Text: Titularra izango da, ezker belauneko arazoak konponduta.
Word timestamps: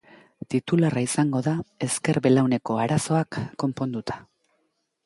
Titularra 0.53 1.03
izango 1.07 1.41
da, 1.49 1.53
ezker 1.89 2.21
belauneko 2.29 2.81
arazoak 2.87 3.39
konponduta. 3.67 4.21